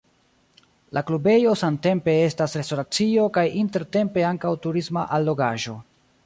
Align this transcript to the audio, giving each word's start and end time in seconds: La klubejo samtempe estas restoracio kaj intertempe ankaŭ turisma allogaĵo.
La 0.97 1.01
klubejo 1.09 1.51
samtempe 1.63 2.15
estas 2.21 2.57
restoracio 2.61 3.27
kaj 3.37 3.45
intertempe 3.65 4.25
ankaŭ 4.31 4.55
turisma 4.65 5.05
allogaĵo. 5.21 5.77